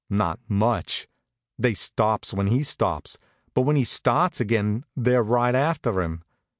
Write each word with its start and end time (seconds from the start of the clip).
Not 0.09 0.39
much. 0.47 1.07
They 1.59 1.75
stops 1.75 2.33
when 2.33 2.47
he 2.47 2.63
stops, 2.63 3.19
but 3.53 3.61
when 3.61 3.75
he 3.75 3.83
starts 3.83 4.41
again 4.41 4.83
they're 4.95 5.21
right 5.21 5.53
after 5.53 6.01
him. 6.01 6.23